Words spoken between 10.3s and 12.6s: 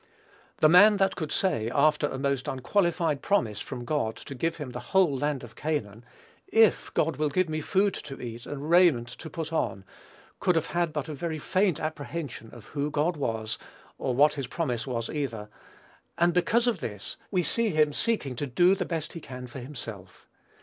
could have had but a very faint apprehension